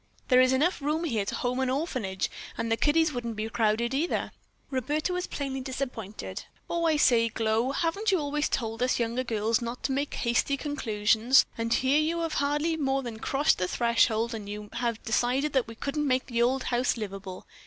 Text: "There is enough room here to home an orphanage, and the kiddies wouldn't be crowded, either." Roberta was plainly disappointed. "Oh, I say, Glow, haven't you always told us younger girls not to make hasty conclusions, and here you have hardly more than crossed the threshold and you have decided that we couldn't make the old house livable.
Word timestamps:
"There 0.29 0.41
is 0.41 0.51
enough 0.51 0.81
room 0.81 1.03
here 1.03 1.25
to 1.25 1.35
home 1.35 1.59
an 1.59 1.69
orphanage, 1.69 2.31
and 2.57 2.71
the 2.71 2.75
kiddies 2.75 3.13
wouldn't 3.13 3.35
be 3.35 3.47
crowded, 3.49 3.93
either." 3.93 4.31
Roberta 4.71 5.13
was 5.13 5.27
plainly 5.27 5.61
disappointed. 5.61 6.45
"Oh, 6.67 6.85
I 6.87 6.95
say, 6.97 7.29
Glow, 7.29 7.71
haven't 7.71 8.11
you 8.11 8.17
always 8.17 8.49
told 8.49 8.81
us 8.81 8.97
younger 8.99 9.23
girls 9.23 9.61
not 9.61 9.83
to 9.83 9.91
make 9.91 10.15
hasty 10.15 10.57
conclusions, 10.57 11.45
and 11.55 11.71
here 11.71 11.99
you 12.01 12.21
have 12.21 12.33
hardly 12.33 12.77
more 12.77 13.03
than 13.03 13.19
crossed 13.19 13.59
the 13.59 13.67
threshold 13.67 14.33
and 14.33 14.49
you 14.49 14.69
have 14.73 15.03
decided 15.03 15.53
that 15.53 15.67
we 15.67 15.75
couldn't 15.75 16.07
make 16.07 16.25
the 16.25 16.41
old 16.41 16.63
house 16.73 16.97
livable. 16.97 17.45